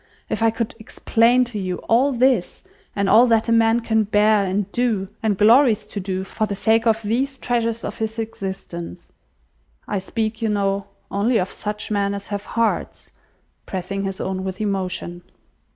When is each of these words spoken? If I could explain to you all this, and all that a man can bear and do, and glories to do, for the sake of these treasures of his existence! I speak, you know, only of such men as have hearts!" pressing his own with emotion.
If 0.29 0.41
I 0.41 0.49
could 0.49 0.73
explain 0.79 1.43
to 1.43 1.59
you 1.59 1.75
all 1.87 2.11
this, 2.11 2.63
and 2.95 3.07
all 3.07 3.27
that 3.27 3.47
a 3.49 3.51
man 3.51 3.81
can 3.81 4.03
bear 4.03 4.43
and 4.47 4.65
do, 4.71 5.09
and 5.21 5.37
glories 5.37 5.85
to 5.85 5.99
do, 5.99 6.23
for 6.23 6.47
the 6.47 6.55
sake 6.55 6.87
of 6.87 7.03
these 7.03 7.37
treasures 7.37 7.83
of 7.83 7.99
his 7.99 8.17
existence! 8.17 9.11
I 9.87 9.99
speak, 9.99 10.41
you 10.41 10.49
know, 10.49 10.87
only 11.11 11.37
of 11.37 11.51
such 11.51 11.91
men 11.91 12.15
as 12.15 12.29
have 12.29 12.45
hearts!" 12.45 13.11
pressing 13.67 14.01
his 14.03 14.19
own 14.19 14.43
with 14.43 14.59
emotion. 14.59 15.21